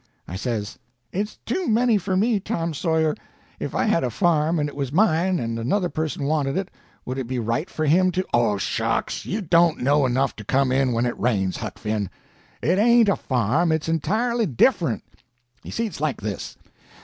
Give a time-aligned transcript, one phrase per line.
[0.27, 0.79] I says:
[1.11, 3.15] "It's too many for me, Tom Sawyer.
[3.59, 6.71] If I had a farm and it was mine, and another person wanted it,
[7.05, 9.27] would it be right for him to—" "Oh, shucks!
[9.27, 12.09] you don't know enough to come in when it rains, Huck Finn.
[12.63, 15.03] It ain't a farm, it's entirely different.
[15.61, 16.57] You see, it's like this.